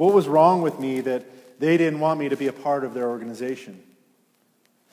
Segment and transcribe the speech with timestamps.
[0.00, 2.94] What was wrong with me that they didn't want me to be a part of
[2.94, 3.82] their organization?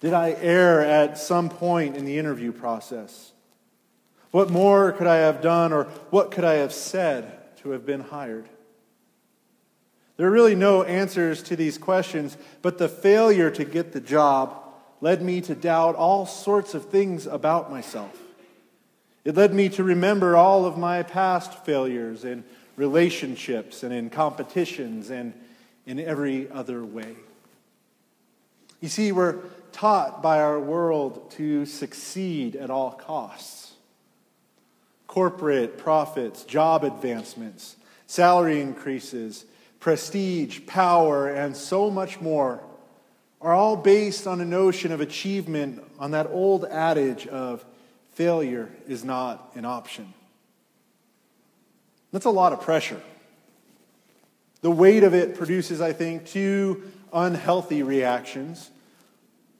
[0.00, 3.30] Did I err at some point in the interview process?
[4.32, 8.00] What more could I have done or what could I have said to have been
[8.00, 8.48] hired?
[10.16, 14.60] There are really no answers to these questions, but the failure to get the job
[15.00, 18.18] led me to doubt all sorts of things about myself.
[19.24, 22.42] It led me to remember all of my past failures in
[22.78, 25.34] relationships and in competitions and
[25.84, 27.16] in every other way.
[28.80, 29.40] You see, we're
[29.72, 33.72] taught by our world to succeed at all costs.
[35.08, 39.44] Corporate profits, job advancements, salary increases,
[39.80, 42.62] prestige, power, and so much more
[43.40, 47.64] are all based on a notion of achievement on that old adage of
[48.12, 50.12] failure is not an option.
[52.12, 53.00] That's a lot of pressure.
[54.60, 58.70] The weight of it produces, I think, two unhealthy reactions.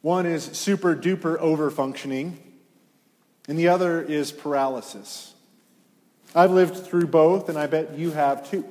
[0.03, 2.35] One is super duper overfunctioning,
[3.49, 5.35] and the other is paralysis.
[6.35, 8.65] I've lived through both, and I bet you have too.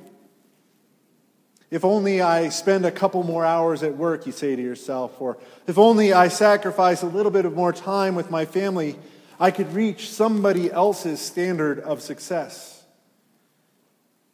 [1.70, 5.36] If only I spend a couple more hours at work, you say to yourself, or
[5.66, 8.96] if only I sacrifice a little bit of more time with my family,
[9.38, 12.77] I could reach somebody else's standard of success.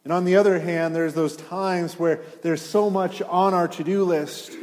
[0.05, 3.83] And on the other hand, there's those times where there's so much on our to
[3.83, 4.53] do list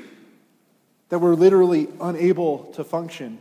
[1.10, 3.38] that we're literally unable to function.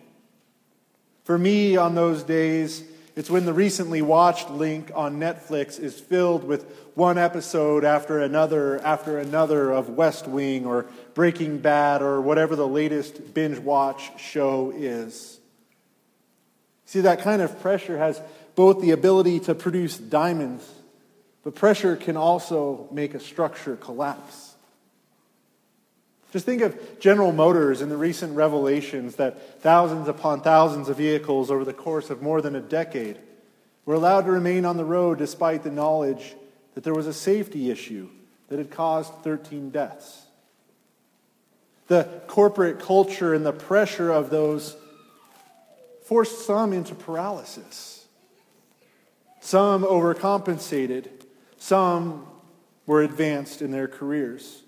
[1.24, 2.84] For me, on those days,
[3.16, 8.84] it's when the recently watched link on Netflix is filled with one episode after another
[8.84, 14.74] after another of West Wing or Breaking Bad or whatever the latest binge watch show
[14.76, 15.40] is.
[16.86, 18.20] See, that kind of pressure has
[18.56, 20.68] both the ability to produce diamonds,
[21.44, 24.56] but pressure can also make a structure collapse.
[26.32, 31.52] Just think of General Motors and the recent revelations that thousands upon thousands of vehicles
[31.52, 33.18] over the course of more than a decade
[33.86, 36.36] were allowed to remain on the road despite the knowledge
[36.74, 38.08] that there was a safety issue
[38.48, 40.26] that had caused 13 deaths.
[41.88, 44.78] The corporate culture and the pressure of those
[46.04, 48.06] forced some into paralysis.
[49.42, 51.10] Some overcompensated,
[51.62, 52.26] some
[52.88, 54.64] were advanced in their careers.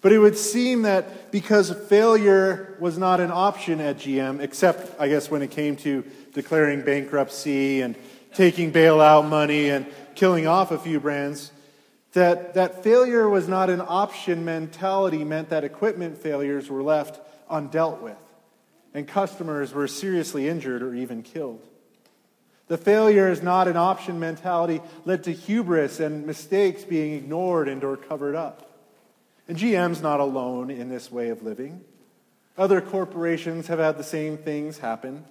[0.00, 5.08] But it would seem that because failure was not an option at GM, except, I
[5.08, 7.94] guess, when it came to declaring bankruptcy and
[8.32, 9.84] taking bailout money and
[10.14, 11.52] killing off a few brands,
[12.14, 17.20] that, that failure was not an option mentality meant that equipment failures were left
[17.50, 18.16] undealt with,
[18.94, 21.67] and customers were seriously injured or even killed.
[22.68, 27.82] The failure is not an option mentality led to hubris and mistakes being ignored and
[27.82, 28.70] or covered up.
[29.48, 31.82] And GM's not alone in this way of living.
[32.58, 35.24] Other corporations have had the same things happen.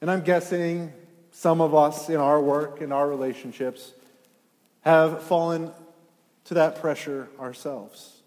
[0.00, 0.92] And I'm guessing
[1.32, 3.92] some of us in our work, in our relationships,
[4.80, 5.70] have fallen
[6.44, 8.20] to that pressure ourselves.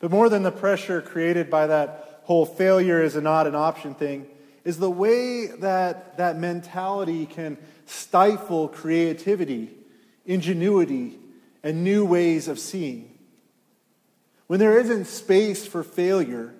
[0.00, 4.26] But more than the pressure created by that whole failure is not an option thing,
[4.64, 9.70] is the way that that mentality can stifle creativity,
[10.24, 11.18] ingenuity,
[11.62, 13.10] and new ways of seeing.
[14.46, 16.54] When there isn't space for failure,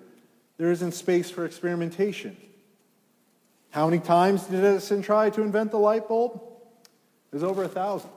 [0.57, 2.37] there isn't space for experimentation.
[3.71, 6.41] How many times did Edison try to invent the light bulb?
[7.31, 8.11] There's over a thousand.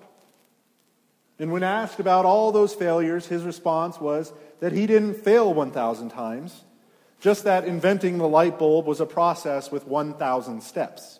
[1.38, 6.10] And when asked about all those failures, his response was that he didn't fail 1,000
[6.10, 6.64] times,
[7.20, 11.18] just that inventing the light bulb was a process with 1,000 steps.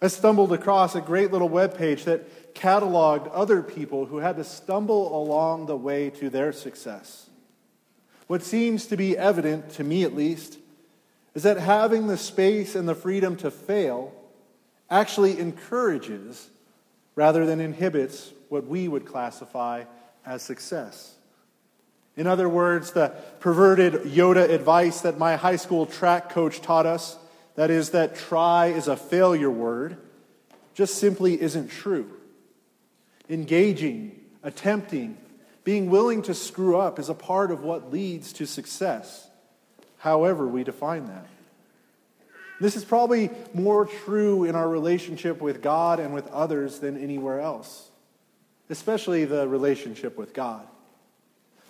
[0.00, 4.44] I stumbled across a great little web page that cataloged other people who had to
[4.44, 7.28] stumble along the way to their success.
[8.28, 10.58] What seems to be evident, to me at least,
[11.34, 14.12] is that having the space and the freedom to fail
[14.90, 16.48] actually encourages
[17.16, 19.84] rather than inhibits what we would classify
[20.24, 21.14] as success.
[22.18, 27.16] In other words, the perverted Yoda advice that my high school track coach taught us
[27.54, 29.96] that is, that try is a failure word,
[30.74, 32.10] just simply isn't true.
[33.30, 35.16] Engaging, attempting,
[35.62, 39.28] being willing to screw up is a part of what leads to success,
[39.98, 41.26] however we define that.
[42.60, 47.38] This is probably more true in our relationship with God and with others than anywhere
[47.38, 47.88] else,
[48.68, 50.66] especially the relationship with God.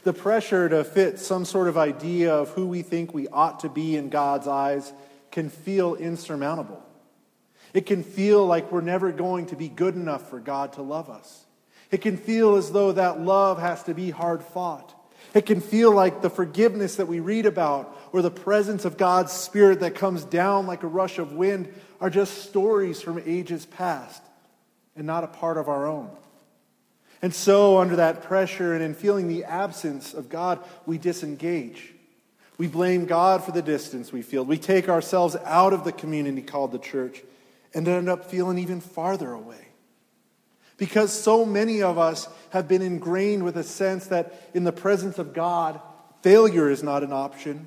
[0.04, 3.68] The pressure to fit some sort of idea of who we think we ought to
[3.68, 4.92] be in God's eyes
[5.30, 6.82] can feel insurmountable.
[7.74, 11.10] It can feel like we're never going to be good enough for God to love
[11.10, 11.44] us.
[11.90, 14.94] It can feel as though that love has to be hard fought.
[15.34, 19.32] It can feel like the forgiveness that we read about or the presence of God's
[19.32, 24.22] Spirit that comes down like a rush of wind are just stories from ages past
[24.96, 26.10] and not a part of our own.
[27.20, 31.92] And so, under that pressure and in feeling the absence of God, we disengage.
[32.58, 34.44] We blame God for the distance we feel.
[34.44, 37.22] We take ourselves out of the community called the church
[37.74, 39.68] and end up feeling even farther away.
[40.76, 45.18] Because so many of us have been ingrained with a sense that in the presence
[45.18, 45.80] of God,
[46.22, 47.66] failure is not an option.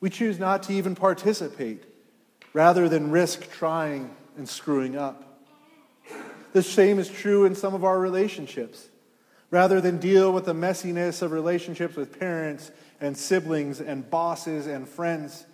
[0.00, 1.84] We choose not to even participate
[2.54, 5.27] rather than risk trying and screwing up.
[6.52, 8.88] The same is true in some of our relationships.
[9.50, 14.88] Rather than deal with the messiness of relationships with parents and siblings and bosses and
[14.88, 15.46] friends,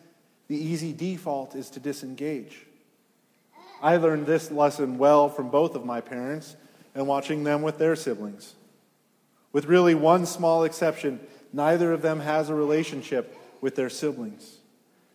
[0.48, 2.66] the easy default is to disengage.
[3.82, 6.56] I learned this lesson well from both of my parents
[6.94, 8.54] and watching them with their siblings.
[9.52, 11.20] With really one small exception,
[11.52, 14.58] neither of them has a relationship with their siblings.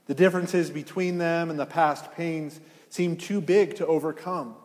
[0.07, 2.59] The differences between them and the past pains
[2.89, 4.55] seem too big to overcome.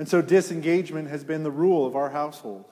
[0.00, 2.64] And so disengagement has been the rule of our household.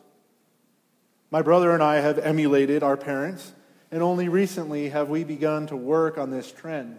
[1.31, 3.53] My brother and I have emulated our parents
[3.91, 6.99] and only recently have we begun to work on this trend.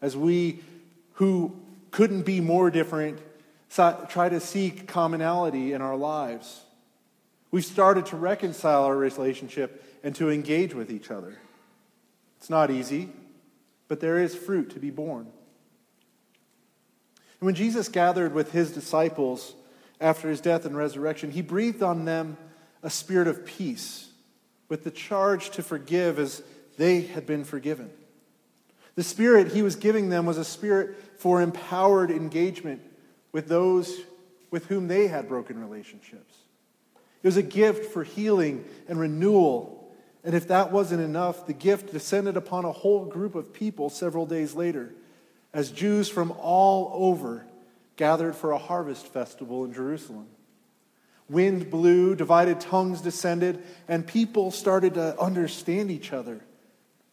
[0.00, 0.64] As we,
[1.12, 1.54] who
[1.92, 3.20] couldn't be more different,
[3.70, 6.62] try to seek commonality in our lives.
[7.52, 11.38] We've started to reconcile our relationship and to engage with each other.
[12.38, 13.10] It's not easy,
[13.86, 15.28] but there is fruit to be born.
[17.42, 19.52] And when Jesus gathered with his disciples
[20.00, 22.36] after his death and resurrection, he breathed on them
[22.84, 24.08] a spirit of peace
[24.68, 26.40] with the charge to forgive as
[26.78, 27.90] they had been forgiven.
[28.94, 32.80] The spirit he was giving them was a spirit for empowered engagement
[33.32, 33.92] with those
[34.52, 36.36] with whom they had broken relationships.
[37.24, 39.92] It was a gift for healing and renewal.
[40.22, 44.26] And if that wasn't enough, the gift descended upon a whole group of people several
[44.26, 44.94] days later
[45.52, 47.46] as Jews from all over
[47.96, 50.26] gathered for a harvest festival in Jerusalem.
[51.28, 56.40] Wind blew, divided tongues descended, and people started to understand each other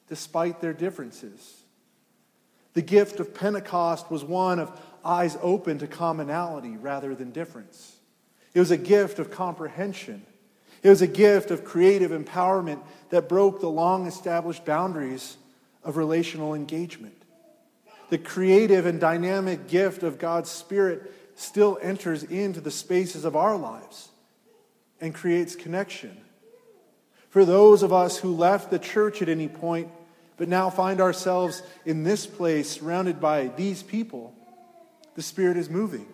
[0.08, 1.62] despite their differences.
[2.74, 7.96] The gift of Pentecost was one of eyes open to commonality rather than difference.
[8.54, 10.26] It was a gift of comprehension.
[10.82, 15.38] It was a gift of creative empowerment that broke the long established boundaries
[15.84, 17.16] of relational engagement.
[18.10, 23.56] The creative and dynamic gift of God's Spirit still enters into the spaces of our
[23.56, 24.10] lives
[25.00, 26.18] and creates connection.
[27.30, 29.90] For those of us who left the church at any point,
[30.38, 34.34] but now find ourselves in this place surrounded by these people,
[35.16, 36.08] the Spirit is moving.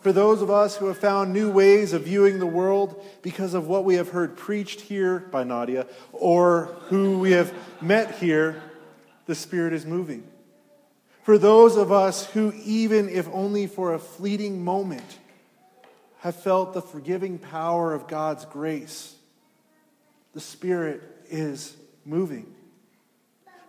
[0.00, 3.68] For those of us who have found new ways of viewing the world because of
[3.68, 8.60] what we have heard preached here by Nadia or who we have met here,
[9.26, 10.24] the Spirit is moving.
[11.22, 15.18] For those of us who, even if only for a fleeting moment,
[16.18, 19.14] have felt the forgiving power of God's grace,
[20.34, 22.52] the Spirit is moving.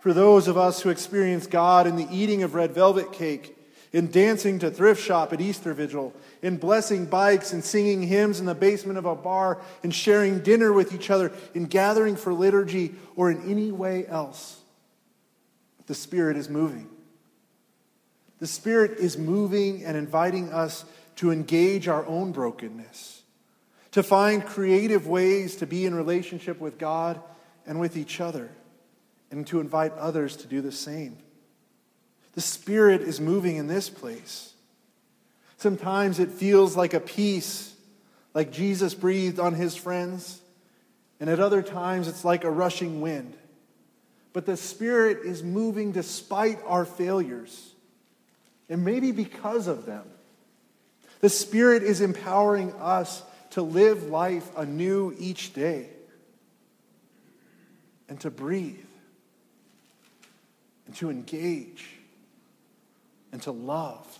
[0.00, 3.56] For those of us who experience God in the eating of red velvet cake,
[3.92, 8.46] in dancing to thrift shop at Easter Vigil, in blessing bikes and singing hymns in
[8.46, 12.96] the basement of a bar, in sharing dinner with each other, in gathering for liturgy,
[13.14, 14.60] or in any way else,
[15.86, 16.88] the Spirit is moving.
[18.44, 20.84] The Spirit is moving and inviting us
[21.16, 23.22] to engage our own brokenness,
[23.92, 27.22] to find creative ways to be in relationship with God
[27.66, 28.50] and with each other,
[29.30, 31.16] and to invite others to do the same.
[32.34, 34.52] The Spirit is moving in this place.
[35.56, 37.74] Sometimes it feels like a peace,
[38.34, 40.42] like Jesus breathed on his friends,
[41.18, 43.38] and at other times it's like a rushing wind.
[44.34, 47.70] But the Spirit is moving despite our failures,
[48.68, 50.04] and maybe because of them.
[51.20, 55.88] The Spirit is empowering us to live life anew each day
[58.08, 58.84] and to breathe
[60.86, 61.86] and to engage
[63.32, 64.18] and to love.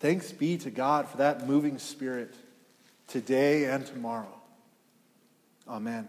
[0.00, 2.34] Thanks be to God for that moving spirit
[3.06, 4.34] today and tomorrow.
[5.68, 6.08] Amen.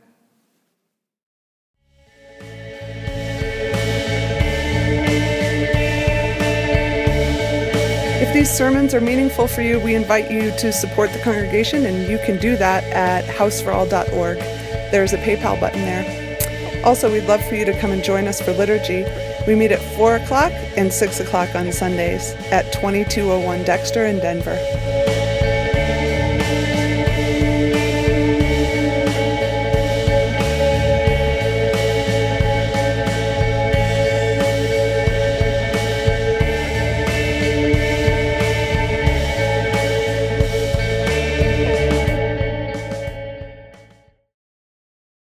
[8.34, 12.10] If these sermons are meaningful for you, we invite you to support the congregation, and
[12.10, 14.38] you can do that at houseforall.org.
[14.90, 16.82] There's a PayPal button there.
[16.84, 19.06] Also, we'd love for you to come and join us for liturgy.
[19.46, 24.58] We meet at 4 o'clock and 6 o'clock on Sundays at 2201 Dexter in Denver.